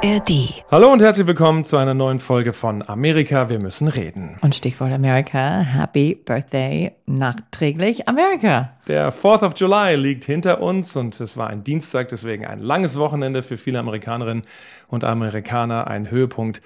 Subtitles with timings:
[0.00, 0.62] ARD.
[0.70, 4.36] Hallo und herzlich willkommen zu einer neuen Folge von Amerika, wir müssen reden.
[4.42, 8.74] Und Stichwort Amerika, Happy Birthday nachträglich Amerika.
[8.86, 12.96] Der 4th of July liegt hinter uns und es war ein Dienstag, deswegen ein langes
[12.96, 14.44] Wochenende für viele Amerikanerinnen
[14.86, 16.62] und Amerikaner, ein Höhepunkt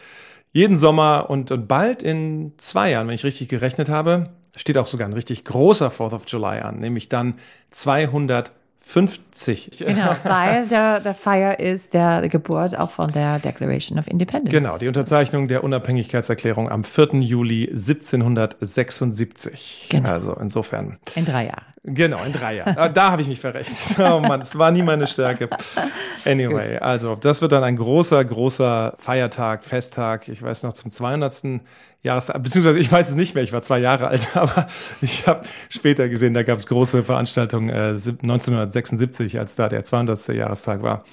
[0.52, 4.86] jeden Sommer und, und bald in zwei Jahren, wenn ich richtig gerechnet habe, steht auch
[4.86, 7.36] sogar ein richtig großer 4th of July an, nämlich dann
[7.70, 8.52] 200
[8.82, 9.78] 50.
[9.78, 14.52] Genau, weil der, der Feier ist der Geburt auch von der Declaration of Independence.
[14.52, 17.20] Genau, die Unterzeichnung der Unabhängigkeitserklärung am 4.
[17.20, 19.88] Juli 1776.
[19.90, 20.08] Genau.
[20.08, 20.98] Also insofern.
[21.14, 21.71] In drei Jahren.
[21.84, 22.78] Genau, in drei Jahren.
[22.78, 23.76] Ah, da habe ich mich verrechnet.
[23.98, 25.48] Oh Mann, es war nie meine Stärke.
[26.24, 30.28] Anyway, also das wird dann ein großer, großer Feiertag, Festtag.
[30.28, 31.60] Ich weiß noch zum 200.
[32.04, 34.68] Jahrestag, beziehungsweise ich weiß es nicht mehr, ich war zwei Jahre alt, aber
[35.00, 40.28] ich habe später gesehen, da gab es große Veranstaltungen äh, 1976, als da der 200.
[40.28, 41.04] Jahrestag war,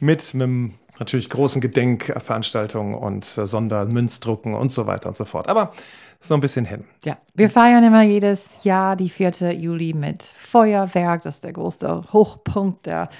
[0.00, 5.48] mit, mit natürlich großen Gedenkveranstaltungen und äh, Sondermünzdrucken und so weiter und so fort.
[5.48, 5.72] Aber
[6.26, 6.84] so ein bisschen hin.
[7.04, 9.52] Ja, wir feiern immer jedes Jahr die 4.
[9.52, 11.22] Juli mit Feuerwerk.
[11.22, 13.10] Das ist der größte Hochpunkt der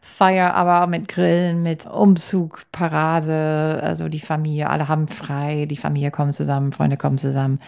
[0.00, 3.80] Feier, aber auch mit Grillen, mit Umzug, Parade.
[3.82, 7.60] Also die Familie, alle haben frei, die Familie kommt zusammen, Freunde kommen zusammen.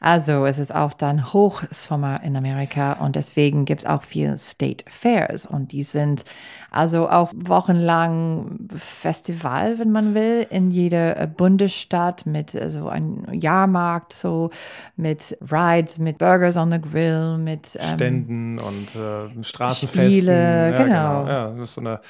[0.00, 4.84] Also es ist auch dann Hochsommer in Amerika und deswegen gibt es auch viel State
[4.88, 6.24] Fairs und die sind
[6.70, 14.12] also auch wochenlang Festival, wenn man will, in jeder Bundesstadt mit so also einem Jahrmarkt,
[14.12, 14.50] so
[14.96, 20.12] mit Rides, mit Burgers on the Grill, mit ähm, Ständen und äh, Straßenfesten.
[20.12, 21.22] Spiele, ja, genau.
[21.22, 21.28] genau.
[21.28, 22.00] Ja, das ist so eine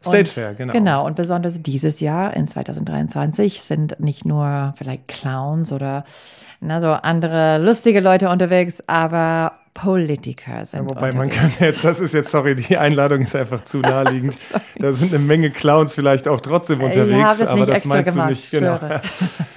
[0.00, 0.72] State Fair, genau.
[0.72, 6.04] Genau, und besonders dieses Jahr in 2023 sind nicht nur vielleicht Clowns oder
[6.60, 10.80] na, so andere lustige Leute unterwegs, aber Politiker sind.
[10.80, 14.36] Ja, wobei man kann jetzt, das ist jetzt, sorry, die Einladung ist einfach zu naheliegend.
[14.78, 18.50] da sind eine Menge Clowns vielleicht auch trotzdem unterwegs, aber das meinst gemacht, du nicht,
[18.50, 18.78] genau.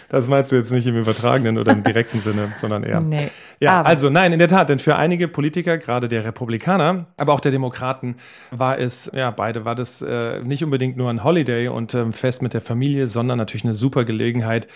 [0.09, 3.00] Das meinst du jetzt nicht im übertragenen oder im direkten Sinne, sondern eher.
[3.00, 3.29] Nee,
[3.62, 3.88] ja, aber.
[3.88, 7.53] also nein, in der Tat, denn für einige Politiker, gerade der Republikaner, aber auch der
[7.53, 8.17] Demokraten,
[8.51, 12.41] war es, ja, beide war das äh, nicht unbedingt nur ein Holiday und ähm, Fest
[12.41, 14.67] mit der Familie, sondern natürlich eine super Gelegenheit,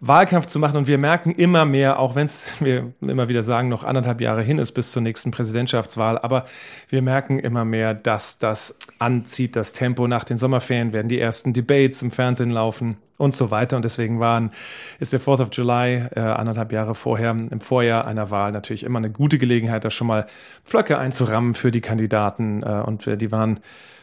[0.00, 0.76] Wahlkampf zu machen.
[0.76, 4.42] Und wir merken immer mehr, auch wenn es, wir immer wieder sagen, noch anderthalb Jahre
[4.42, 6.44] hin ist bis zur nächsten Präsidentschaftswahl, aber
[6.88, 10.06] wir merken immer mehr, dass das anzieht, das Tempo.
[10.06, 13.76] Nach den Sommerferien werden die ersten Debates im Fernsehen laufen und so weiter.
[13.76, 14.50] Und deswegen waren,
[14.98, 18.98] ist der 4th of July, äh, anderthalb Jahre vorher, im Vorjahr einer Wahl natürlich immer
[18.98, 20.26] eine gute Gelegenheit, da schon mal
[20.64, 22.62] Pflöcke einzurammen für die Kandidaten.
[22.62, 23.60] Äh, und die waren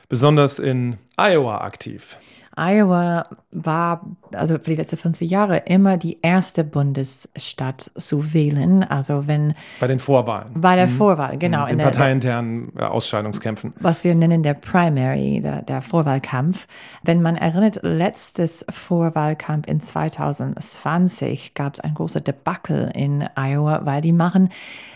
[0.09, 2.17] besonders in Iowa aktiv.
[2.55, 8.83] Iowa war also für die letzten 50 Jahre immer die erste Bundesstadt zu wählen.
[8.83, 10.51] Also wenn bei den Vorwahlen.
[10.55, 10.91] Bei der mhm.
[10.91, 11.65] Vorwahl, genau.
[11.65, 13.73] In den parteiinternen äh, Ausscheidungskämpfen.
[13.79, 16.67] Was wir nennen der Primary, der, der Vorwahlkampf.
[17.03, 24.01] Wenn man erinnert, letztes Vorwahlkampf in 2020 gab es ein großes Debakel in Iowa, weil
[24.01, 24.49] die machen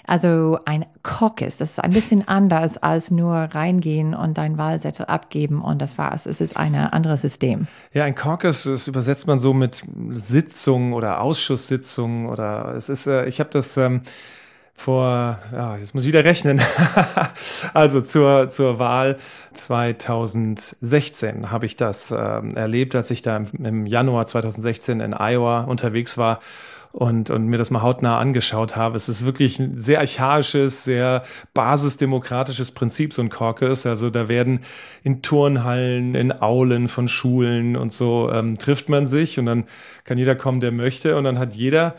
[0.08, 1.58] also ein Caucus.
[1.58, 6.26] Das ist ein bisschen anders als nur reingehen und dein Wahlzettel abgeben und das war's.
[6.26, 7.45] Es ist ein anderes System.
[7.94, 9.84] Ja, ein Caucus, das übersetzt man so mit
[10.14, 14.02] Sitzungen oder Ausschusssitzungen oder es ist, äh, ich habe das ähm,
[14.74, 16.62] vor, ja, jetzt muss ich wieder rechnen.
[17.74, 19.18] also zur, zur Wahl
[19.54, 26.18] 2016 habe ich das ähm, erlebt, als ich da im Januar 2016 in Iowa unterwegs
[26.18, 26.40] war
[26.96, 28.96] und, und mir das mal hautnah angeschaut habe.
[28.96, 31.24] Es ist wirklich ein sehr archaisches, sehr
[31.54, 33.86] basisdemokratisches Prinzip, so ein Caucus.
[33.86, 34.62] Also da werden
[35.04, 39.66] in Turnhallen, in Aulen von Schulen und so ähm, trifft man sich und dann
[40.06, 41.96] kann jeder kommen, der möchte und dann hat jeder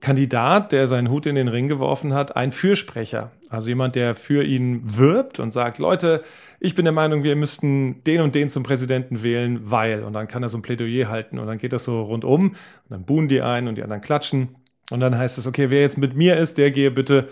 [0.00, 3.32] Kandidat, der seinen Hut in den Ring geworfen hat, einen Fürsprecher.
[3.50, 6.22] Also jemand, der für ihn wirbt und sagt, Leute,
[6.60, 10.04] ich bin der Meinung, wir müssten den und den zum Präsidenten wählen, weil.
[10.04, 12.56] Und dann kann er so ein Plädoyer halten und dann geht das so rundum und
[12.90, 14.56] dann buhen die einen und die anderen klatschen.
[14.90, 17.28] Und dann heißt es, okay, wer jetzt mit mir ist, der gehe bitte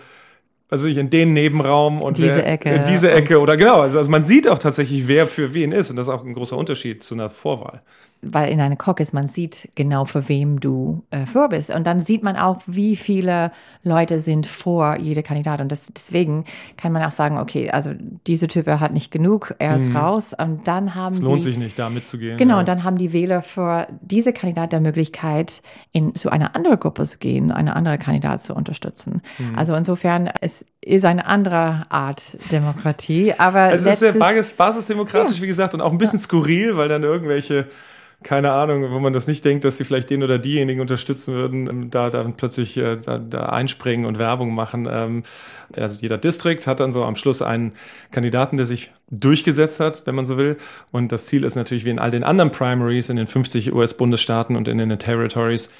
[0.69, 2.69] also in den Nebenraum und diese wer, Ecke.
[2.69, 3.81] in diese Ecke oder genau.
[3.81, 6.33] Also, also man sieht auch tatsächlich, wer für wen ist und das ist auch ein
[6.33, 7.81] großer Unterschied zu einer Vorwahl
[8.21, 11.69] weil in einer Caucus man sieht genau, für wem du äh, vor bist.
[11.69, 13.51] Und dann sieht man auch, wie viele
[13.83, 15.61] Leute sind vor jeder Kandidat.
[15.61, 16.45] Und das, deswegen
[16.77, 17.91] kann man auch sagen, okay, also
[18.25, 19.97] diese Typ hat nicht genug, er ist mhm.
[19.97, 20.33] raus.
[20.37, 22.37] Und dann haben Es lohnt die, sich nicht, da mitzugehen.
[22.37, 22.59] Genau, ja.
[22.61, 25.61] und dann haben die Wähler für diese Kandidat der Möglichkeit,
[25.91, 29.21] in, zu einer anderen Gruppe zu gehen, eine andere Kandidat zu unterstützen.
[29.37, 29.55] Mhm.
[29.55, 30.29] Also insofern,
[30.81, 33.33] es ist eine andere Art Demokratie.
[33.37, 35.43] Aber es ist sehr basisdemokratisch, ja.
[35.43, 37.67] wie gesagt, und auch ein bisschen skurril, weil dann irgendwelche
[38.23, 41.69] keine Ahnung, wo man das nicht denkt, dass sie vielleicht den oder diejenigen unterstützen würden,
[41.69, 44.87] ähm, da dann plötzlich äh, da, da, einspringen und Werbung machen.
[44.91, 45.23] Ähm,
[45.73, 47.73] also jeder Distrikt hat dann so am Schluss einen
[48.11, 50.57] Kandidaten, der sich durchgesetzt hat, wenn man so will.
[50.91, 54.55] Und das Ziel ist natürlich wie in all den anderen Primaries in den 50 US-Bundesstaaten
[54.55, 55.71] und in den Territories,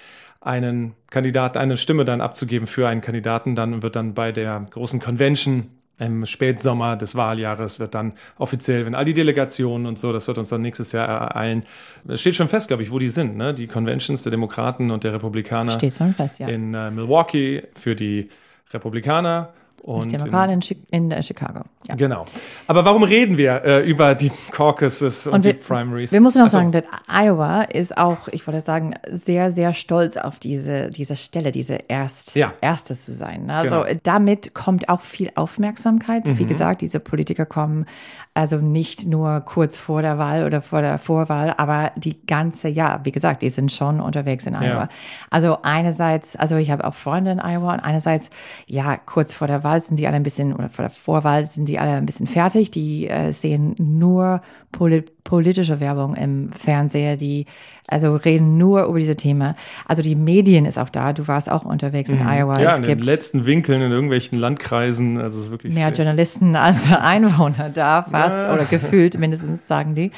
[0.42, 5.00] einen Kandidaten, eine Stimme dann abzugeben für einen Kandidaten, dann wird dann bei der großen
[5.00, 5.70] Convention
[6.00, 10.38] im Spätsommer des Wahljahres wird dann offiziell, wenn all die Delegationen und so, das wird
[10.38, 11.64] uns dann nächstes Jahr ereilen.
[12.08, 13.54] Es steht schon fest, glaube ich, wo die sind, ne?
[13.54, 15.72] Die Conventions der Demokraten und der Republikaner.
[15.72, 16.48] Steht schon fest, ja.
[16.48, 18.30] In äh, Milwaukee für die
[18.72, 20.60] Republikaner und Demokraten
[20.92, 21.62] in, in, Chicago.
[21.88, 21.96] Ja.
[21.96, 22.26] Genau.
[22.68, 26.12] Aber warum reden wir äh, über die Caucuses und, und wir, die Primaries?
[26.12, 30.18] Wir müssen noch also, sagen, dass Iowa ist auch, ich wollte sagen, sehr, sehr stolz
[30.18, 32.54] auf diese, diese Stelle, diese Erst, ja.
[32.60, 33.50] Erste zu sein.
[33.50, 34.00] Also genau.
[34.04, 36.28] damit kommt auch viel Aufmerksamkeit.
[36.28, 36.38] Mhm.
[36.38, 37.86] Wie gesagt, diese Politiker kommen
[38.34, 43.00] also nicht nur kurz vor der Wahl oder vor der Vorwahl, aber die ganze, ja,
[43.04, 44.66] wie gesagt, die sind schon unterwegs in Iowa.
[44.68, 44.90] Ja.
[45.32, 48.30] Also einerseits, also ich habe auch Freunde in Iowa und einerseits,
[48.68, 51.46] ja, kurz vor der Wahl Wahl sind die alle ein bisschen, oder vor der Vorwahl
[51.46, 52.72] sind die alle ein bisschen fertig.
[52.72, 54.42] Die äh, sehen nur
[54.72, 57.48] poli politische Werbung im Fernseher, die
[57.88, 59.56] also reden nur über diese Themen.
[59.86, 61.12] Also die Medien ist auch da.
[61.12, 62.30] Du warst auch unterwegs in mhm.
[62.30, 62.60] Iowa.
[62.62, 65.20] Ja, es in den letzten Winkeln in irgendwelchen Landkreisen.
[65.20, 68.54] Also es ist wirklich mehr Journalisten als Einwohner da fast ja.
[68.54, 70.12] oder gefühlt mindestens sagen die.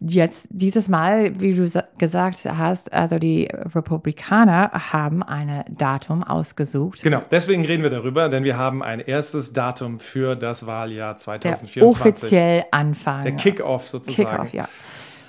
[0.00, 1.68] Jetzt dieses Mal, wie du
[1.98, 7.02] gesagt hast, also die Republikaner haben ein Datum ausgesucht.
[7.02, 11.74] Genau, deswegen reden wir darüber, denn wir haben ein erstes Datum für das Wahljahr 2024.
[11.74, 13.22] Der offiziell Anfang.
[13.22, 14.28] Der Kickoff sozusagen.
[14.28, 14.68] Kickoff, ja.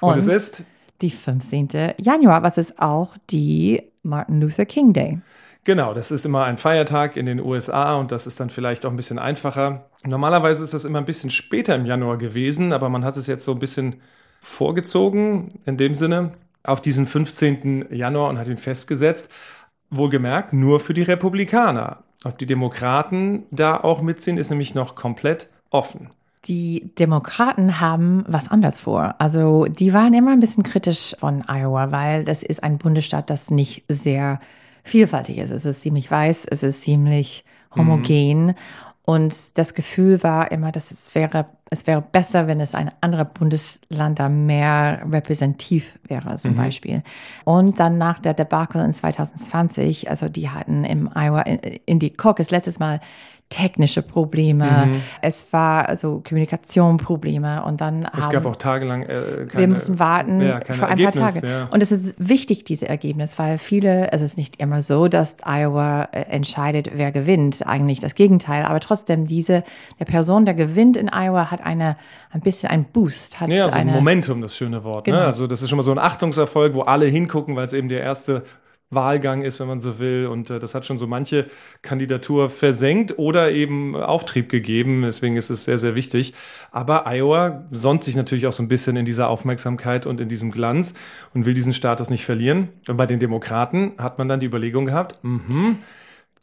[0.01, 0.63] Und, Und es ist
[1.01, 1.93] die 15.
[1.97, 5.19] Januar, was ist auch die Martin Luther King Day.
[5.65, 8.91] Genau, das ist immer ein Feiertag in den USA und das ist dann vielleicht auch
[8.91, 9.89] ein bisschen einfacher.
[10.05, 13.45] Normalerweise ist das immer ein bisschen später im Januar gewesen, aber man hat es jetzt
[13.45, 14.01] so ein bisschen
[14.39, 16.31] vorgezogen, in dem Sinne,
[16.63, 17.87] auf diesen 15.
[17.91, 19.29] Januar und hat ihn festgesetzt.
[19.89, 22.03] Wohlgemerkt, nur für die Republikaner.
[22.23, 26.09] Ob die Demokraten da auch mitziehen, ist nämlich noch komplett offen.
[26.45, 29.15] Die Demokraten haben was anderes vor.
[29.19, 33.49] Also die waren immer ein bisschen kritisch von Iowa, weil das ist ein Bundesstaat, das
[33.49, 34.39] nicht sehr
[34.83, 35.51] vielfältig ist.
[35.51, 37.43] Es ist ziemlich weiß, es ist ziemlich
[37.75, 38.47] homogen.
[38.47, 38.55] Mhm.
[39.03, 43.25] Und das Gefühl war immer, dass es wäre, es wäre besser, wenn es ein anderer
[43.25, 46.57] Bundesland da mehr repräsentativ wäre, zum mhm.
[46.57, 47.03] Beispiel.
[47.45, 52.09] Und dann nach der Debakel in 2020, also die hatten im Iowa, in, in die
[52.09, 52.99] Caucus letztes Mal
[53.49, 55.01] technische Probleme, mhm.
[55.23, 59.97] es war also Kommunikationsprobleme und dann es haben, gab auch tagelang äh, keine, wir müssen
[59.97, 61.67] warten ja, für ein Ergebnis, paar Tage ja.
[61.71, 66.09] und es ist wichtig dieses Ergebnis, weil viele es ist nicht immer so, dass Iowa
[66.11, 69.63] äh, entscheidet, wer gewinnt, eigentlich das Gegenteil, aber trotzdem diese
[69.99, 71.97] der Person, der gewinnt in Iowa, hat eine
[72.31, 75.07] ein bisschen ein Boost, hat ja, so eine, ein Momentum, das schöne Wort.
[75.07, 75.13] Ne?
[75.13, 75.21] Genau.
[75.21, 75.25] Ne?
[75.25, 78.01] Also das ist schon mal so ein Achtungserfolg, wo alle hingucken, weil es eben der
[78.01, 78.43] erste
[78.91, 80.27] Wahlgang ist, wenn man so will.
[80.27, 81.45] Und äh, das hat schon so manche
[81.81, 85.03] Kandidatur versenkt oder eben Auftrieb gegeben.
[85.03, 86.33] Deswegen ist es sehr, sehr wichtig.
[86.71, 90.51] Aber Iowa sonnt sich natürlich auch so ein bisschen in dieser Aufmerksamkeit und in diesem
[90.51, 90.95] Glanz
[91.33, 92.69] und will diesen Status nicht verlieren.
[92.87, 95.75] Und bei den Demokraten hat man dann die Überlegung gehabt, mh,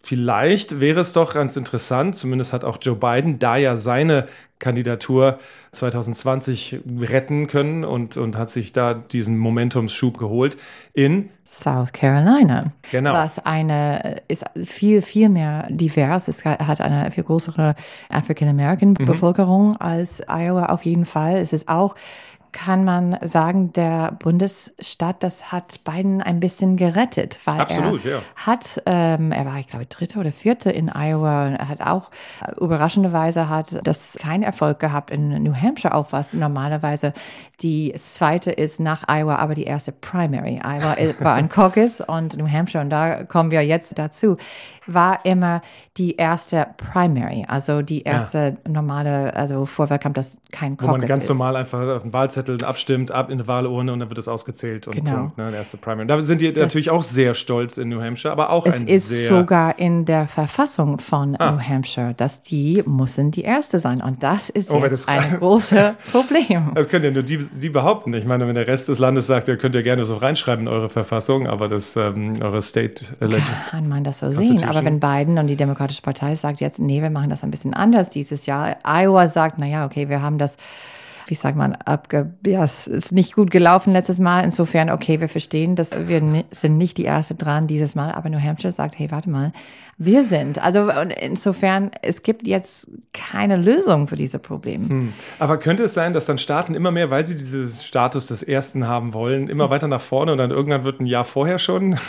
[0.07, 4.29] Vielleicht wäre es doch ganz interessant, zumindest hat auch Joe Biden da ja seine
[4.61, 5.41] Kandidatur
[5.73, 10.59] 2020 retten können und, und hat sich da diesen Momentumsschub geholt
[10.93, 12.71] in South Carolina.
[12.93, 13.15] Genau.
[13.15, 16.29] Was eine ist viel, viel mehr divers.
[16.29, 17.75] Es hat eine viel größere
[18.09, 19.07] African American mhm.
[19.07, 21.39] Bevölkerung als Iowa auf jeden Fall.
[21.39, 21.97] Es ist auch
[22.57, 28.19] kann man sagen, der Bundesstaat, das hat Biden ein bisschen gerettet, weil Absolut, er ja.
[28.35, 31.49] hat, ähm, er war, ich glaube, dritte oder vierte in Iowa.
[31.49, 36.33] Er hat auch äh, überraschenderweise hat das keinen Erfolg gehabt in New Hampshire, auch was
[36.33, 37.13] normalerweise
[37.61, 40.63] die zweite ist nach Iowa, aber die erste Primary.
[40.65, 44.39] Iowa war ein Caucus und New Hampshire, und da kommen wir jetzt dazu,
[44.87, 45.61] war immer
[45.99, 48.71] die erste Primary, also die erste ja.
[48.71, 51.29] normale, also Vorwahlkampf, das kein Caucus Wo man ganz ist.
[51.29, 54.87] normal einfach auf den Wahlzettel abstimmt, ab in eine Wahlurne und dann wird es ausgezählt
[54.87, 55.17] und genau.
[55.17, 56.07] Punkt, ne, erste Primary.
[56.07, 58.87] Da sind die das, natürlich auch sehr stolz in New Hampshire, aber auch es ein
[58.87, 61.53] ist sehr sogar in der Verfassung von ah.
[61.53, 65.95] New Hampshire, dass die müssen die erste sein und das ist oh, jetzt ein großes
[66.13, 66.73] Problem.
[66.75, 68.15] Das können ja nur die, die behaupten.
[68.15, 70.73] Ich meine, wenn der Rest des Landes sagt, ihr könnt ja gerne so reinschreiben in
[70.73, 73.71] eure Verfassung, aber das ähm, eure State Legislature.
[73.71, 77.03] Kann man das so sehen, aber wenn Biden und die Demokratische Partei sagt jetzt, nee,
[77.03, 78.77] wir machen das ein bisschen anders dieses Jahr.
[78.85, 80.57] Iowa sagt, naja, okay, wir haben das
[81.27, 84.45] wie sagt man, abge, ja, es ist nicht gut gelaufen letztes Mal.
[84.45, 88.41] Insofern, okay, wir verstehen, dass wir sind nicht die Erste dran dieses Mal, aber New
[88.41, 89.53] Hampshire sagt, hey, warte mal,
[89.99, 90.63] wir sind.
[90.63, 90.89] Also
[91.21, 94.89] insofern, es gibt jetzt keine Lösung für diese Probleme.
[94.89, 95.13] Hm.
[95.39, 98.87] Aber könnte es sein, dass dann Staaten immer mehr, weil sie diesen Status des Ersten
[98.87, 101.97] haben wollen, immer weiter nach vorne und dann irgendwann wird ein Jahr vorher schon?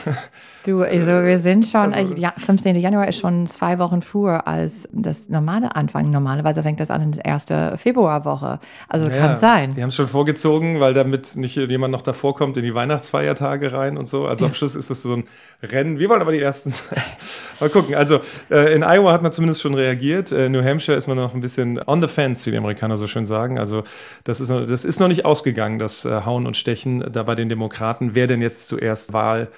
[0.64, 2.76] Du, also wir sind schon, also, ja, 15.
[2.76, 6.12] Januar ist schon zwei Wochen früher als das normale Anfang.
[6.12, 8.60] Normalerweise fängt das an in der ersten Februarwoche.
[8.90, 9.74] Also ja, kann sein.
[9.74, 13.74] Die haben es schon vorgezogen, weil damit nicht jemand noch davor kommt in die Weihnachtsfeiertage
[13.74, 14.26] rein und so.
[14.28, 15.24] Also am Schluss ist das so ein
[15.64, 16.00] Rennen.
[16.00, 17.02] Wir wollen aber die Ersten sein.
[17.60, 17.96] Mal gucken.
[17.96, 20.32] Also äh, in Iowa hat man zumindest schon reagiert.
[20.32, 22.98] In äh, New Hampshire ist man noch ein bisschen on the fence, wie die Amerikaner
[22.98, 23.58] so schön sagen.
[23.60, 23.84] Also
[24.24, 27.36] das ist noch, das ist noch nicht ausgegangen, das äh, Hauen und Stechen da bei
[27.36, 28.16] den Demokraten.
[28.16, 29.50] Wer denn jetzt zuerst Wahl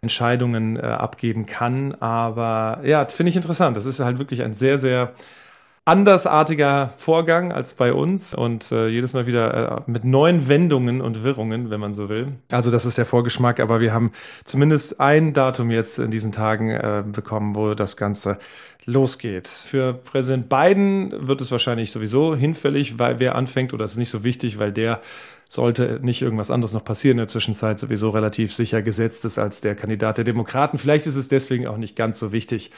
[0.00, 1.94] Entscheidungen äh, abgeben kann.
[1.94, 3.76] Aber ja, finde ich interessant.
[3.76, 5.12] Das ist halt wirklich ein sehr, sehr
[5.88, 11.24] andersartiger Vorgang als bei uns und äh, jedes Mal wieder äh, mit neuen Wendungen und
[11.24, 12.34] Wirrungen, wenn man so will.
[12.52, 14.12] Also das ist der Vorgeschmack, aber wir haben
[14.44, 18.38] zumindest ein Datum jetzt in diesen Tagen äh, bekommen, wo das Ganze
[18.84, 19.48] losgeht.
[19.48, 24.24] Für Präsident Biden wird es wahrscheinlich sowieso hinfällig, weil wer anfängt oder ist nicht so
[24.24, 25.00] wichtig, weil der
[25.48, 29.60] sollte nicht irgendwas anderes noch passieren in der Zwischenzeit, sowieso relativ sicher gesetzt ist als
[29.60, 30.76] der Kandidat der Demokraten.
[30.76, 32.70] Vielleicht ist es deswegen auch nicht ganz so wichtig,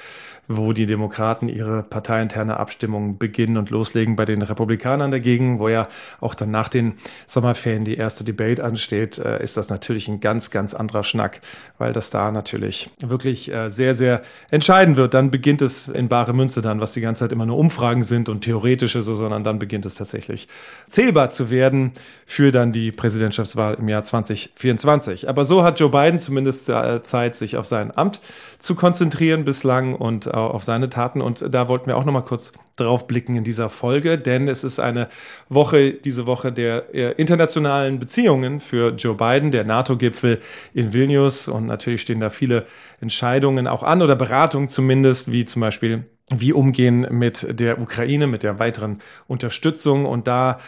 [0.46, 4.16] wo die Demokraten ihre parteiinterne Abstimmung beginnen und loslegen.
[4.16, 5.88] Bei den Republikanern dagegen, wo ja
[6.20, 6.94] auch dann nach den
[7.26, 11.40] Sommerferien die erste Debate ansteht, äh, ist das natürlich ein ganz, ganz anderer Schnack,
[11.78, 15.14] weil das da natürlich wirklich äh, sehr, sehr entscheiden wird.
[15.14, 18.28] Dann beginnt es in bare Münze dann, was die ganze Zeit immer nur Umfragen sind
[18.28, 20.48] und theoretische so, sondern dann beginnt es tatsächlich
[20.86, 21.92] zählbar zu werden
[22.26, 25.28] für dann die Präsidentschaftswahl im Jahr 2024.
[25.28, 28.20] Aber so hat Joe Biden zumindest äh, Zeit, sich auf sein Amt
[28.58, 31.20] zu konzentrieren bislang und äh, auf seine Taten.
[31.20, 34.64] Und da wollten wir auch noch mal kurz drauf blicken in dieser Folge, denn es
[34.64, 35.08] ist eine
[35.48, 40.40] Woche, diese Woche der äh, internationalen Beziehungen für Joe Biden, der NATO-Gipfel
[40.74, 41.48] in Vilnius.
[41.48, 42.66] Und natürlich stehen da viele
[43.00, 48.42] Entscheidungen auch an oder Beratungen zumindest, wie zum Beispiel wie umgehen mit der Ukraine, mit
[48.42, 50.06] der weiteren Unterstützung.
[50.06, 50.60] Und da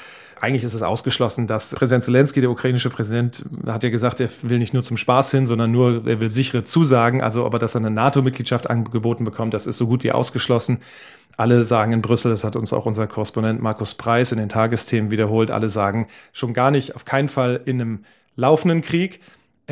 [0.42, 4.58] eigentlich ist es ausgeschlossen, dass Präsident Zelensky, der ukrainische Präsident, hat ja gesagt, er will
[4.58, 7.22] nicht nur zum Spaß hin, sondern nur, er will sichere Zusagen.
[7.22, 10.80] Also, aber dass er eine NATO-Mitgliedschaft angeboten bekommt, das ist so gut wie ausgeschlossen.
[11.36, 15.12] Alle sagen in Brüssel, das hat uns auch unser Korrespondent Markus Preis in den Tagesthemen
[15.12, 19.20] wiederholt, alle sagen schon gar nicht, auf keinen Fall in einem laufenden Krieg.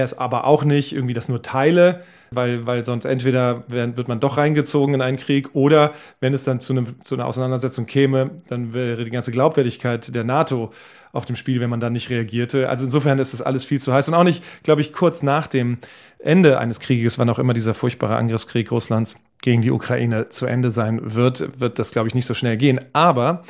[0.04, 4.36] Ist aber auch nicht irgendwie das nur Teile, weil, weil sonst entweder wird man doch
[4.36, 8.72] reingezogen in einen Krieg oder wenn es dann zu, einem, zu einer Auseinandersetzung käme, dann
[8.72, 10.72] wäre die ganze Glaubwürdigkeit der NATO
[11.12, 12.68] auf dem Spiel, wenn man dann nicht reagierte.
[12.68, 15.46] Also insofern ist das alles viel zu heiß und auch nicht, glaube ich, kurz nach
[15.46, 15.78] dem
[16.18, 20.70] Ende eines Krieges, wann auch immer dieser furchtbare Angriffskrieg Russlands gegen die Ukraine zu Ende
[20.70, 22.78] sein wird, wird das, glaube ich, nicht so schnell gehen.
[22.92, 23.42] Aber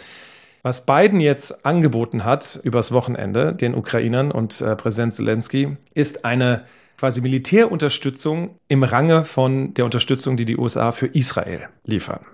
[0.62, 6.64] was Biden jetzt angeboten hat übers Wochenende den Ukrainern und äh, Präsident Zelensky, ist eine
[6.98, 12.26] quasi Militärunterstützung im Range von der Unterstützung, die die USA für Israel liefern.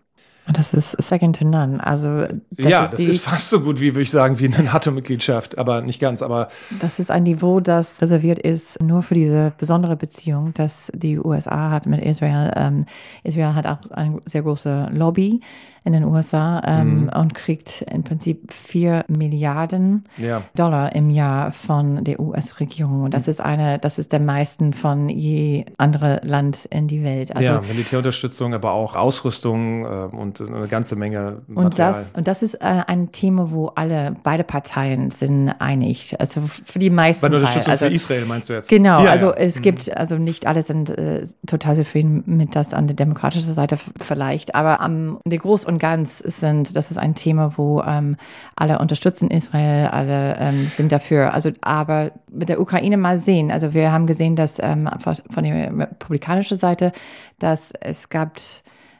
[0.52, 1.84] Das ist second to none.
[1.84, 4.62] Also das ja, ist das ist fast so gut wie, würde ich sagen, wie eine
[4.62, 6.22] NATO-Mitgliedschaft, aber nicht ganz.
[6.22, 6.48] Aber
[6.80, 11.70] das ist ein Niveau, das reserviert ist nur für diese besondere Beziehung, dass die USA
[11.70, 12.52] hat mit Israel.
[12.56, 12.86] Ähm,
[13.24, 15.40] Israel hat auch eine sehr große Lobby
[15.86, 17.10] in den USA ähm, mhm.
[17.10, 20.42] und kriegt im Prinzip vier Milliarden ja.
[20.56, 23.04] Dollar im Jahr von der US-Regierung.
[23.04, 23.30] Und das mhm.
[23.30, 27.36] ist eine, das ist der meisten von je andere Land in die Welt.
[27.36, 31.64] Also, ja, Militärunterstützung, aber auch Ausrüstung äh, und eine ganze Menge Material.
[31.64, 36.16] Und das, und das ist äh, ein Thema, wo alle, beide Parteien sind einig.
[36.18, 37.22] Also für die meisten.
[37.22, 38.68] Bei der Unterstützung also, für Israel meinst du jetzt?
[38.68, 39.36] Genau, ja, also ja.
[39.36, 39.62] es mhm.
[39.62, 44.54] gibt, also nicht alle sind äh, total zufrieden mit das an der demokratischen Seite vielleicht,
[44.56, 48.16] aber am, der Groß- und und ganz sind, das ist ein Thema, wo ähm,
[48.56, 51.34] alle unterstützen Israel, alle ähm, sind dafür.
[51.34, 53.50] Also, aber mit der Ukraine mal sehen.
[53.50, 56.92] Also wir haben gesehen, dass ähm, von der republikanischen Seite,
[57.38, 58.36] dass es gab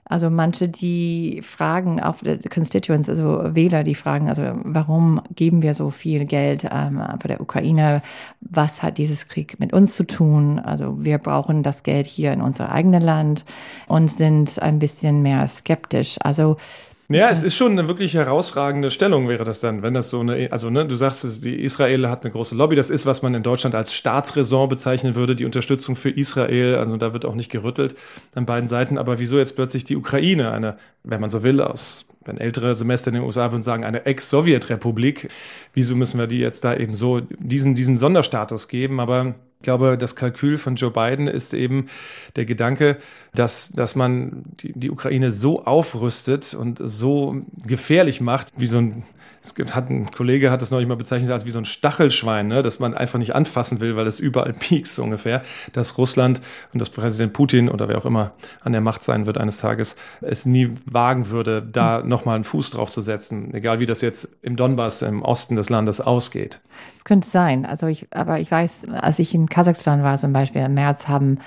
[0.09, 5.75] also manche, die fragen auf der Constituents, also Wähler, die fragen, also warum geben wir
[5.75, 8.03] so viel Geld ähm, für der Ukraine?
[8.41, 10.61] Was hat dieses Krieg mit uns zu tun?
[10.61, 13.45] Also wir brauchen das Geld hier in unser eigenes Land
[13.89, 16.19] und sind ein bisschen mehr skeptisch.
[16.21, 16.57] Also
[17.09, 20.51] ja, es ist schon eine wirklich herausragende Stellung, wäre das dann, wenn das so eine,
[20.51, 23.43] also ne, du sagst, die Israel hat eine große Lobby, das ist, was man in
[23.43, 27.95] Deutschland als Staatsräson bezeichnen würde, die Unterstützung für Israel, also da wird auch nicht gerüttelt
[28.35, 32.07] an beiden Seiten, aber wieso jetzt plötzlich die Ukraine, eine, wenn man so will, aus,
[32.25, 35.29] wenn ältere Semester in den USA würden sagen, eine Ex-Sowjetrepublik,
[35.75, 39.97] wieso müssen wir die jetzt da eben so diesen, diesen Sonderstatus geben, aber Ich glaube,
[39.99, 41.87] das Kalkül von Joe Biden ist eben
[42.37, 42.99] der Gedanke,
[43.35, 49.03] dass, dass man die, die Ukraine so aufrüstet und so gefährlich macht, wie so ein
[49.43, 52.49] es gibt, hat ein Kollege hat das neulich mal bezeichnet als wie so ein Stachelschwein,
[52.49, 55.43] ne, das man einfach nicht anfassen will, weil es überall piekst so ungefähr,
[55.73, 56.41] dass Russland
[56.73, 59.97] und das Präsident Putin oder wer auch immer an der Macht sein wird eines Tages,
[60.21, 62.09] es nie wagen würde, da mhm.
[62.09, 65.71] nochmal einen Fuß drauf zu setzen, egal wie das jetzt im Donbass, im Osten des
[65.71, 66.61] Landes ausgeht.
[66.97, 70.63] Es könnte sein, also ich, aber ich weiß, als ich in Kasachstan war zum Beispiel
[70.63, 71.39] im März, haben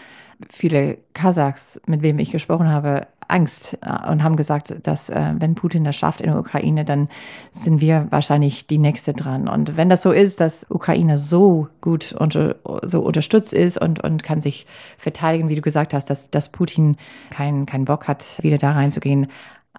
[0.50, 5.56] viele Kasachs, mit wem ich gesprochen habe, Angst äh, und haben gesagt, dass äh, wenn
[5.56, 7.08] Putin das schafft in der Ukraine, dann
[7.52, 9.48] sind wir wahrscheinlich die Nächste dran.
[9.48, 12.38] Und wenn das so ist, dass Ukraine so gut und
[12.84, 14.66] so unterstützt ist und, und kann sich
[14.98, 16.98] verteidigen, wie du gesagt hast, dass, dass Putin
[17.30, 19.28] keinen keinen Bock hat, wieder da reinzugehen,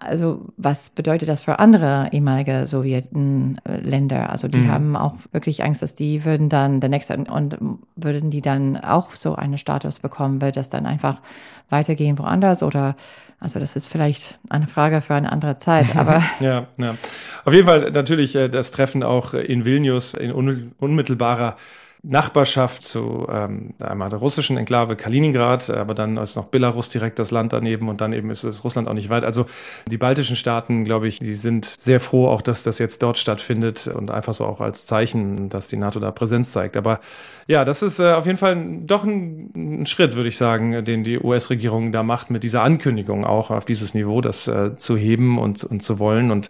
[0.00, 4.30] also was bedeutet das für andere ehemalige Sowjetländer?
[4.30, 4.70] Also die mhm.
[4.70, 7.58] haben auch wirklich Angst, dass die würden dann der nächste und
[7.96, 11.20] würden die dann auch so einen Status bekommen, wird das dann einfach
[11.68, 12.96] weitergehen woanders oder
[13.38, 16.96] also das ist vielleicht eine Frage für eine andere Zeit, aber ja, ja.
[17.44, 21.56] Auf jeden Fall natürlich äh, das Treffen auch in Vilnius in unmittelbarer
[22.02, 27.30] Nachbarschaft zu ähm, einmal der russischen Enklave Kaliningrad, aber dann ist noch Belarus direkt das
[27.30, 29.22] Land daneben und dann eben ist es Russland auch nicht weit.
[29.22, 29.46] Also
[29.86, 33.86] die baltischen Staaten, glaube ich, die sind sehr froh auch, dass das jetzt dort stattfindet
[33.86, 36.78] und einfach so auch als Zeichen, dass die NATO da Präsenz zeigt.
[36.78, 37.00] Aber
[37.46, 41.04] ja, das ist äh, auf jeden Fall doch ein, ein Schritt, würde ich sagen, den
[41.04, 45.38] die US-Regierung da macht mit dieser Ankündigung auch auf dieses Niveau, das äh, zu heben
[45.38, 46.48] und, und zu wollen und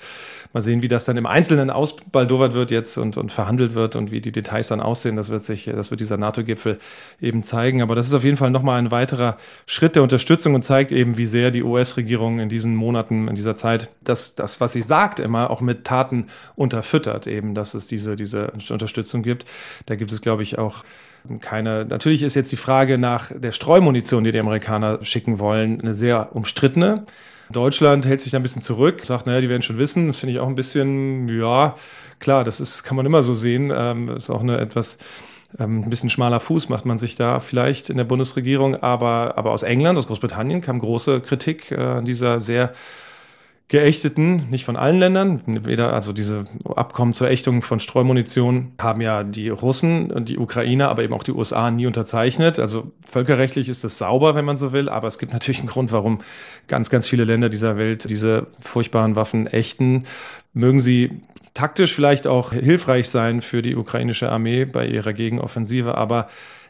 [0.53, 4.11] Mal sehen, wie das dann im Einzelnen ausbaldowert wird jetzt und, und verhandelt wird und
[4.11, 5.15] wie die Details dann aussehen.
[5.15, 6.79] Das wird sich, das wird dieser NATO-Gipfel
[7.21, 7.83] eben zeigen.
[7.83, 11.17] Aber das ist auf jeden Fall nochmal ein weiterer Schritt der Unterstützung und zeigt eben,
[11.17, 15.21] wie sehr die US-Regierung in diesen Monaten, in dieser Zeit, das, das, was sie sagt,
[15.21, 19.45] immer auch mit Taten unterfüttert, eben, dass es diese, diese Unterstützung gibt.
[19.87, 20.85] Da gibt es, glaube ich, auch
[21.41, 21.85] keine.
[21.85, 26.35] Natürlich ist jetzt die Frage nach der Streumunition, die die Amerikaner schicken wollen, eine sehr
[26.35, 27.05] umstrittene.
[27.51, 30.07] Deutschland hält sich da ein bisschen zurück, sagt, naja, die werden schon wissen.
[30.07, 31.75] Das finde ich auch ein bisschen, ja,
[32.21, 33.73] klar, das ist, kann man immer so sehen.
[33.75, 34.99] Ähm, ist auch eine etwas
[35.59, 39.51] ähm, ein bisschen schmaler Fuß macht man sich da vielleicht in der Bundesregierung, aber, aber
[39.51, 42.73] aus England, aus Großbritannien kam große Kritik äh, an dieser sehr
[43.71, 49.23] geächteten, nicht von allen Ländern, weder, also diese Abkommen zur Ächtung von Streumunition haben ja
[49.23, 52.59] die Russen und die Ukrainer, aber eben auch die USA nie unterzeichnet.
[52.59, 55.93] Also völkerrechtlich ist das sauber, wenn man so will, aber es gibt natürlich einen Grund,
[55.93, 56.19] warum
[56.67, 60.05] ganz, ganz viele Länder dieser Welt diese furchtbaren Waffen ächten.
[60.53, 61.21] Mögen sie
[61.55, 66.27] taktisch vielleicht auch hilfreich sein für die ukrainische Armee bei ihrer Gegenoffensive, aber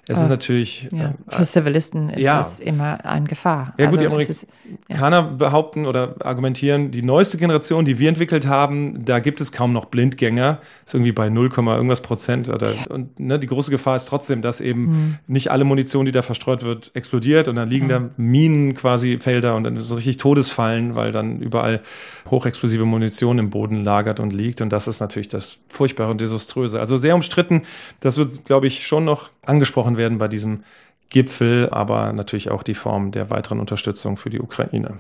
[0.08, 0.88] es ist natürlich.
[0.92, 2.40] Ja, äh, für Zivilisten ist ja.
[2.40, 3.74] es immer eine Gefahr.
[3.78, 5.22] Ja, gut, also, die Amerikaner ja.
[5.22, 9.86] behaupten oder argumentieren, die neueste Generation, die wir entwickelt haben, da gibt es kaum noch
[9.86, 10.58] Blindgänger.
[10.84, 12.48] Ist irgendwie bei 0, irgendwas Prozent.
[12.48, 15.18] Oder, und ne, die große Gefahr ist trotzdem, dass eben mhm.
[15.26, 17.90] nicht alle Munition, die da verstreut wird, explodiert und dann liegen mhm.
[17.90, 21.82] da Minen quasi, Felder und dann so richtig Todesfallen, weil dann überall
[22.30, 24.60] hochexplosive Munition im Boden lagert und liegt.
[24.60, 26.80] Und das ist natürlich das Furchtbare und Desaströse.
[26.80, 27.62] Also sehr umstritten.
[28.00, 30.64] Das wird, glaube ich, schon noch angesprochen werden bei diesem
[31.10, 34.98] Gipfel, aber natürlich auch die Form der weiteren Unterstützung für die Ukraine.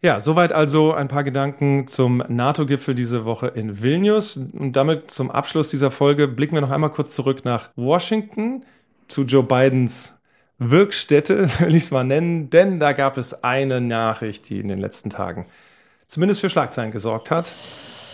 [0.00, 4.36] Ja, soweit also ein paar Gedanken zum NATO-Gipfel diese Woche in Vilnius.
[4.36, 8.62] Und damit zum Abschluss dieser Folge blicken wir noch einmal kurz zurück nach Washington
[9.08, 10.14] zu Joe Bidens
[10.58, 14.78] Wirkstätte, will ich es mal nennen, denn da gab es eine Nachricht, die in den
[14.78, 15.46] letzten Tagen
[16.06, 17.52] zumindest für Schlagzeilen gesorgt hat.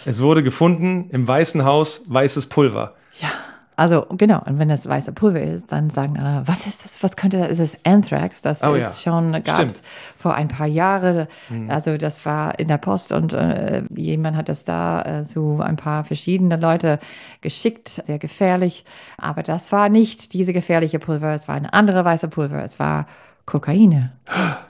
[0.05, 2.95] Es wurde gefunden im Weißen Haus weißes Pulver.
[3.21, 3.29] Ja.
[3.77, 7.03] Also genau, und wenn das weiße Pulver ist, dann sagen alle, was ist das?
[7.03, 7.49] Was könnte das?
[7.49, 8.41] Ist es Anthrax?
[8.41, 9.13] Das oh, ist ja.
[9.13, 9.67] schon gab
[10.19, 11.27] vor ein paar Jahren.
[11.49, 11.71] Mhm.
[11.71, 15.77] Also das war in der Post und äh, jemand hat das da äh, zu ein
[15.77, 17.01] paar verschiedene Leute
[17.41, 18.03] geschickt.
[18.05, 18.85] Sehr gefährlich.
[19.19, 21.35] Aber das war nicht diese gefährliche Pulver.
[21.35, 22.63] Es war eine andere weiße Pulver.
[22.63, 23.07] Es war
[23.47, 24.13] Kokaine.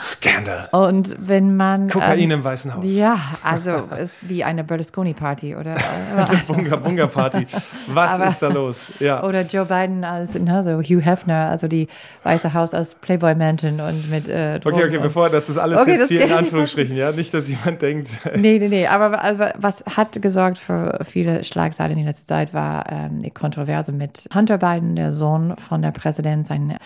[0.00, 0.68] Skandal.
[0.72, 1.88] Und wenn man.
[1.88, 2.84] Kokain ähm, im Weißen Haus.
[2.86, 3.70] Ja, also
[4.02, 5.76] ist wie eine Berlusconi-Party, oder?
[6.46, 7.46] Bunga-Bunga-Party.
[7.88, 8.92] Was Aber, ist da los?
[8.98, 9.22] Ja.
[9.22, 11.88] Oder Joe Biden als ne, so Hugh Hefner, also die
[12.24, 14.28] Weiße Haus als Playboy Mansion und mit.
[14.28, 17.12] Äh, okay, okay, bevor das ist alles okay, jetzt hier in Anführungsstrichen, ja?
[17.12, 18.10] Nicht, dass jemand denkt.
[18.34, 18.86] nee, nee, nee.
[18.86, 23.92] Aber, aber, was hat gesorgt für viele Schlagzeilen in letzter Zeit war ähm, die Kontroverse
[23.92, 26.76] mit Hunter Biden, der Sohn von der Präsident, sein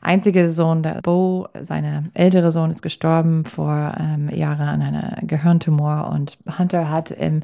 [0.00, 6.10] einziger Sohn, der Bo, seine ältere Sohn ist gestorben vor ähm, Jahren an einer Gehirntumor
[6.12, 7.42] und Hunter hat im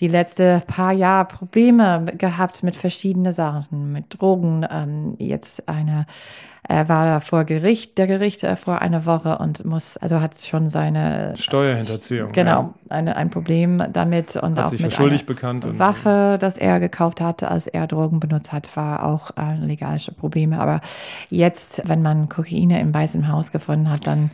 [0.00, 4.66] die letzten paar Jahre Probleme gehabt mit verschiedenen Sachen, mit Drogen.
[4.70, 6.06] Ähm, jetzt eine
[6.70, 10.38] er war da vor Gericht, der Gericht äh, vor einer Woche und muss, also hat
[10.38, 12.32] schon seine Steuerhinterziehung.
[12.32, 12.74] Genau, ja.
[12.90, 17.22] eine, ein Problem damit und hat auch sich mit schuldig bekannt Waffe, das er gekauft
[17.22, 20.60] hat, als er Drogen benutzt hat, war auch äh, legalische Probleme.
[20.60, 20.82] Aber
[21.30, 24.30] jetzt, wenn man Kokaine im Weißen Haus gefunden hat, dann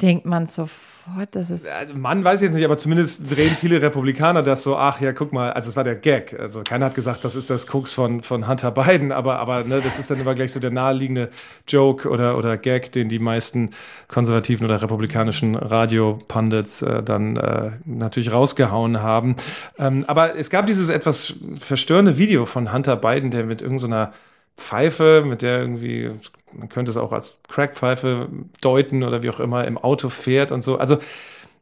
[0.00, 1.64] denkt man sofort, dass es.
[1.94, 5.52] Man weiß jetzt nicht, aber zumindest drehen viele Republikaner das so, ach ja, guck mal,
[5.52, 6.38] also es war der Gag.
[6.38, 9.80] Also keiner hat gesagt, das ist das Koks von, von Hunter Biden, aber, aber ne,
[9.80, 11.30] das ist dann immer gleich so der naheliegende
[11.66, 13.70] Joke oder, oder Gag, den die meisten
[14.08, 19.36] konservativen oder republikanischen Radiopundits äh, dann äh, natürlich rausgehauen haben.
[19.78, 24.12] Ähm, aber es gab dieses etwas verstörende Video von Hunter Biden, der mit irgendeiner so
[24.58, 26.10] Pfeife, mit der irgendwie,
[26.52, 28.28] man könnte es auch als Crackpfeife
[28.60, 30.76] deuten oder wie auch immer, im Auto fährt und so.
[30.78, 30.98] Also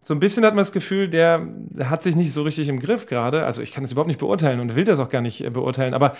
[0.02, 1.46] so ein bisschen hat man das Gefühl, der,
[1.84, 3.44] hat sich nicht so richtig im Griff gerade.
[3.44, 5.94] Also ich kann das überhaupt nicht beurteilen und will das auch gar nicht äh, beurteilen,
[5.94, 6.16] aber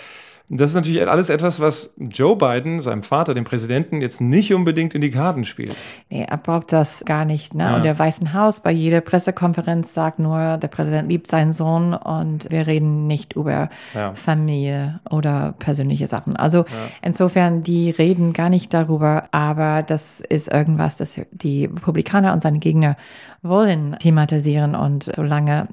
[0.48, 4.94] das ist natürlich alles etwas, was Joe Biden, seinem Vater, dem Präsidenten, jetzt nicht unbedingt
[4.94, 5.74] in die Karten spielt.
[6.08, 7.52] Nee, er braucht das gar nicht.
[7.52, 7.64] Ne?
[7.64, 7.76] Ja.
[7.76, 12.48] Und der Weißen Haus bei jeder Pressekonferenz sagt nur, der Präsident liebt seinen Sohn und
[12.48, 14.14] wir reden nicht über ja.
[14.14, 16.36] Familie oder persönliche Sachen.
[16.36, 16.64] Also ja.
[17.02, 22.60] insofern, die reden gar nicht darüber, aber das ist irgendwas, das die Republikaner und seine
[22.60, 22.96] Gegner
[23.42, 24.76] wollen thematisieren.
[24.76, 25.66] Und solange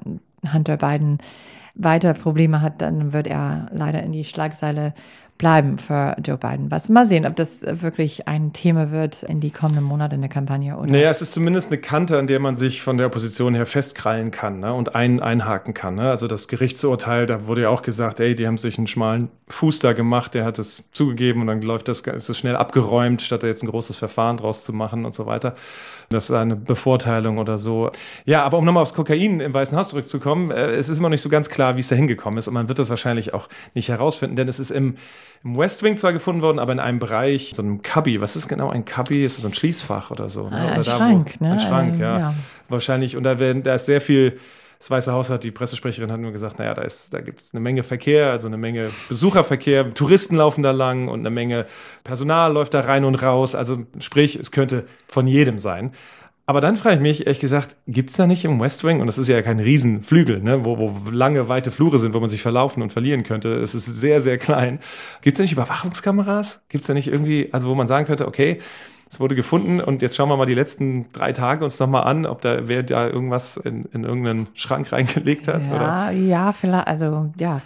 [0.52, 1.18] Hunter Biden
[1.74, 4.94] weiter Probleme hat, dann wird er leider in die Schlagzeile
[5.38, 6.70] bleiben für Joe Biden.
[6.70, 10.30] Was mal sehen, ob das wirklich ein Thema wird in die kommenden Monate in der
[10.30, 10.76] Kampagne.
[10.76, 10.90] Oder?
[10.90, 14.30] Naja, es ist zumindest eine Kante, an der man sich von der Opposition her festkrallen
[14.30, 15.96] kann ne, und ein, einhaken kann.
[15.96, 16.08] Ne?
[16.08, 19.80] Also das Gerichtsurteil, da wurde ja auch gesagt, ey, die haben sich einen schmalen Fuß
[19.80, 23.42] da gemacht, der hat es zugegeben und dann läuft das, ist es schnell abgeräumt, statt
[23.42, 25.54] da jetzt ein großes Verfahren draus zu machen und so weiter.
[26.10, 27.90] Das ist eine Bevorteilung oder so.
[28.24, 31.14] Ja, aber um nochmal aufs Kokain im Weißen Haus zurückzukommen, äh, es ist immer noch
[31.14, 33.48] nicht so ganz klar, wie es da hingekommen ist und man wird das wahrscheinlich auch
[33.74, 34.96] nicht herausfinden, denn es ist im,
[35.42, 38.20] im West Wing zwar gefunden worden, aber in einem Bereich, so einem Cubby.
[38.20, 39.24] Was ist genau ein Cubby?
[39.24, 40.48] Ist das so ein Schließfach oder so?
[40.48, 40.56] Ne?
[40.56, 41.52] Ein oder Schrank, wo, ne?
[41.52, 42.18] Ein Schrank, ja.
[42.18, 42.34] ja.
[42.68, 43.16] Wahrscheinlich.
[43.16, 44.38] Und da, werden, da ist sehr viel
[44.84, 47.54] das Weiße Haus hat, die Pressesprecherin hat nur gesagt, naja, da, ist, da gibt es
[47.54, 51.64] eine Menge Verkehr, also eine Menge Besucherverkehr, Touristen laufen da lang und eine Menge
[52.02, 53.54] Personal läuft da rein und raus.
[53.54, 55.92] Also sprich, es könnte von jedem sein.
[56.46, 59.06] Aber dann frage ich mich, ehrlich gesagt, gibt es da nicht im West Wing, und
[59.06, 62.42] das ist ja kein Riesenflügel, ne, wo, wo lange, weite Flure sind, wo man sich
[62.42, 63.54] verlaufen und verlieren könnte.
[63.54, 64.78] Es ist sehr, sehr klein.
[65.22, 66.62] Gibt es da nicht Überwachungskameras?
[66.68, 68.58] Gibt es da nicht irgendwie, also wo man sagen könnte, okay,
[69.14, 72.26] es wurde gefunden und jetzt schauen wir mal die letzten drei Tage uns nochmal an,
[72.26, 75.62] ob da wer da irgendwas in, in irgendeinen Schrank reingelegt hat.
[75.68, 76.10] Ja, oder?
[76.10, 77.62] ja, vielleicht, also ja,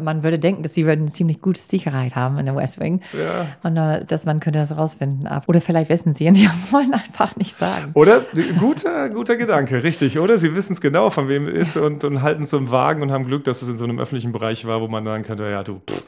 [0.00, 3.00] man würde denken, dass sie würden ziemlich gute Sicherheit haben in der West Wing.
[3.12, 3.46] Ja.
[3.68, 5.28] Und uh, dass man könnte das rausfinden.
[5.48, 7.90] Oder vielleicht wissen sie und die wollen einfach nicht sagen.
[7.94, 8.20] Oder
[8.60, 10.38] guter, guter Gedanke, richtig, oder?
[10.38, 13.02] Sie wissen es genau, von wem es ist und, und halten es so im Wagen
[13.02, 15.50] und haben Glück, dass es in so einem öffentlichen Bereich war, wo man sagen könnte,
[15.50, 15.80] ja, du.
[15.90, 16.04] Pff,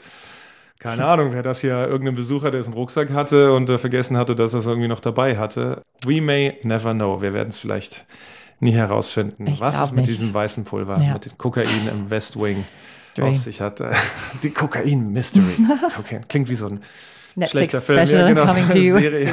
[0.79, 4.17] keine Ahnung, wer das hier, irgendein Besucher, der es im Rucksack hatte und äh, vergessen
[4.17, 5.83] hatte, dass er es irgendwie noch dabei hatte.
[6.05, 7.23] We may never know.
[7.23, 8.05] Wir werden es vielleicht
[8.61, 10.11] nie herausfinden, ich was es mit nicht.
[10.11, 11.15] diesem weißen Pulver, ja.
[11.15, 12.65] mit dem Kokain im West Wing
[13.21, 13.83] auf sich hat.
[14.43, 15.57] Die Kokain-Mystery.
[15.99, 16.21] Okay.
[16.29, 16.81] Klingt wie so ein
[17.35, 18.07] Netflix schlechter Film.
[18.07, 19.33] Ja, genau, so eine Serie.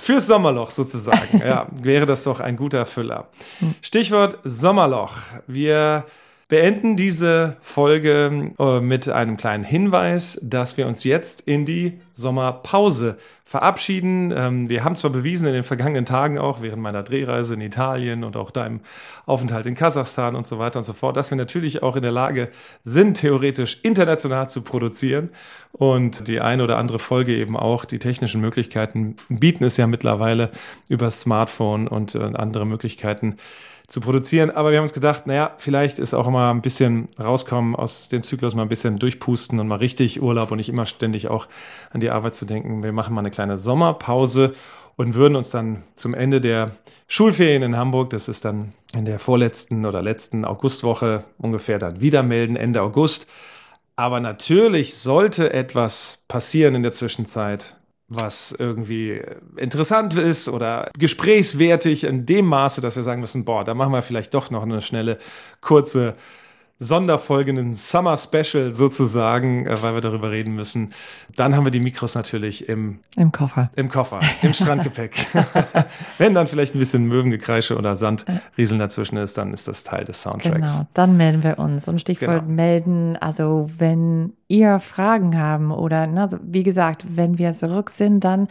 [0.00, 1.38] Fürs Sommerloch sozusagen.
[1.38, 3.28] ja, wäre das doch ein guter Füller.
[3.58, 3.74] Hm.
[3.82, 5.16] Stichwort Sommerloch.
[5.46, 6.04] Wir
[6.48, 13.18] beenden diese Folge äh, mit einem kleinen Hinweis, dass wir uns jetzt in die Sommerpause
[13.44, 14.32] verabschieden.
[14.36, 18.22] Ähm, wir haben zwar bewiesen in den vergangenen Tagen auch während meiner Drehreise in Italien
[18.22, 18.80] und auch deinem
[19.24, 22.12] Aufenthalt in Kasachstan und so weiter und so fort, dass wir natürlich auch in der
[22.12, 22.50] Lage
[22.84, 25.30] sind, theoretisch international zu produzieren
[25.72, 30.50] und die eine oder andere Folge eben auch die technischen Möglichkeiten bieten es ja mittlerweile
[30.88, 33.36] über Smartphone und äh, andere Möglichkeiten
[33.88, 34.50] zu produzieren.
[34.50, 38.22] Aber wir haben uns gedacht, naja, vielleicht ist auch mal ein bisschen rauskommen aus dem
[38.22, 41.46] Zyklus, mal ein bisschen durchpusten und mal richtig Urlaub und nicht immer ständig auch
[41.92, 42.82] an die Arbeit zu denken.
[42.82, 44.54] Wir machen mal eine kleine Sommerpause
[44.96, 46.72] und würden uns dann zum Ende der
[47.08, 52.22] Schulferien in Hamburg, das ist dann in der vorletzten oder letzten Augustwoche ungefähr, dann wieder
[52.22, 53.28] melden, Ende August.
[53.94, 57.76] Aber natürlich sollte etwas passieren in der Zwischenzeit,
[58.08, 59.20] was irgendwie
[59.56, 64.02] interessant ist oder gesprächswertig in dem Maße, dass wir sagen müssen, boah, da machen wir
[64.02, 65.18] vielleicht doch noch eine schnelle,
[65.60, 66.14] kurze
[66.78, 70.92] Sonderfolge, Summer Special sozusagen, äh, weil wir darüber reden müssen.
[71.34, 73.70] Dann haben wir die Mikros natürlich im, Im Koffer.
[73.76, 75.26] Im Koffer, im Strandgepäck.
[76.18, 80.20] wenn dann vielleicht ein bisschen Möwengekreische oder Sandrieseln dazwischen ist, dann ist das Teil des
[80.20, 80.72] Soundtracks.
[80.72, 81.88] Genau, dann melden wir uns.
[81.88, 82.54] Und Stichwort genau.
[82.54, 88.48] melden, also wenn ihr Fragen haben oder, na, wie gesagt, wenn wir zurück sind, dann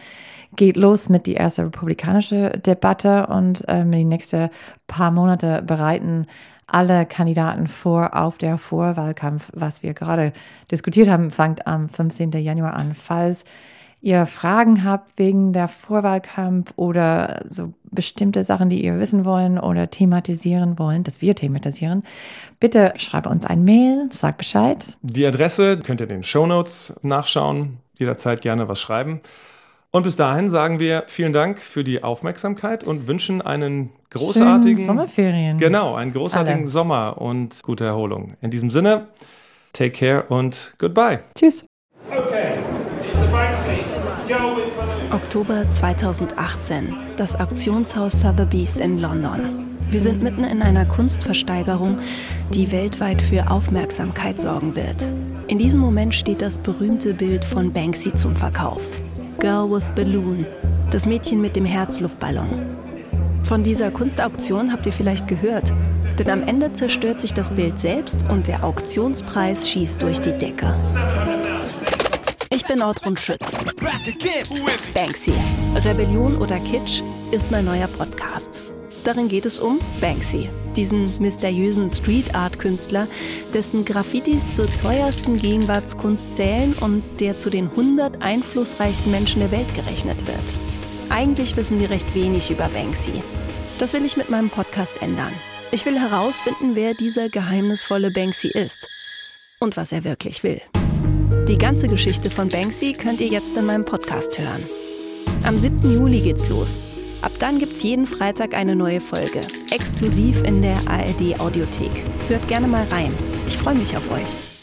[0.55, 4.49] geht los mit die erste republikanische Debatte und ähm, die nächsten
[4.87, 6.27] paar Monate bereiten
[6.67, 10.33] alle Kandidaten vor auf der Vorwahlkampf, was wir gerade
[10.71, 12.31] diskutiert haben, fängt am 15.
[12.31, 12.95] Januar an.
[12.95, 13.43] Falls
[14.01, 19.89] ihr Fragen habt wegen der Vorwahlkampf oder so bestimmte Sachen, die ihr wissen wollen oder
[19.89, 22.03] thematisieren wollen, dass wir thematisieren,
[22.59, 24.85] bitte schreibt uns ein Mail, sagt Bescheid.
[25.01, 29.21] Die Adresse könnt ihr in den Show Notes nachschauen, jederzeit gerne was schreiben.
[29.95, 34.87] Und bis dahin sagen wir vielen Dank für die Aufmerksamkeit und wünschen einen großartigen Schönen
[34.87, 35.57] Sommerferien.
[35.57, 36.67] Genau, einen großartigen Alle.
[36.67, 38.33] Sommer und gute Erholung.
[38.41, 39.07] In diesem Sinne,
[39.71, 41.21] take care und goodbye.
[41.39, 41.65] Tschüss.
[42.11, 42.55] Okay.
[45.11, 49.77] Oktober 2018, das Auktionshaus Sotheby's in London.
[49.91, 51.99] Wir sind mitten in einer Kunstversteigerung,
[52.53, 55.13] die weltweit für Aufmerksamkeit sorgen wird.
[55.47, 58.81] In diesem Moment steht das berühmte Bild von Banksy zum Verkauf.
[59.39, 60.45] Girl with Balloon,
[60.91, 62.77] das Mädchen mit dem Herzluftballon.
[63.43, 65.71] Von dieser Kunstauktion habt ihr vielleicht gehört,
[66.17, 70.73] denn am Ende zerstört sich das Bild selbst und der Auktionspreis schießt durch die Decke.
[72.49, 73.65] Ich bin Ortrun Schütz.
[74.93, 75.33] Banksy.
[75.83, 78.74] Rebellion oder Kitsch ist mein neuer Podcast.
[79.05, 83.07] Darin geht es um Banksy, diesen mysteriösen Street Art Künstler,
[83.53, 89.71] dessen Graffitis zur teuersten Gegenwartskunst zählen und der zu den 100 einflussreichsten Menschen der Welt
[89.75, 90.39] gerechnet wird.
[91.09, 93.21] Eigentlich wissen wir recht wenig über Banksy.
[93.77, 95.33] Das will ich mit meinem Podcast ändern.
[95.71, 98.87] Ich will herausfinden, wer dieser geheimnisvolle Banksy ist
[99.59, 100.61] und was er wirklich will.
[101.47, 104.63] Die ganze Geschichte von Banksy könnt ihr jetzt in meinem Podcast hören.
[105.43, 105.93] Am 7.
[105.93, 106.94] Juli geht's los.
[107.25, 111.89] Ab dann gibt's jeden Freitag eine neue Folge, exklusiv in der ARD Audiothek.
[112.27, 113.11] Hört gerne mal rein.
[113.47, 114.54] Ich freue mich auf euch.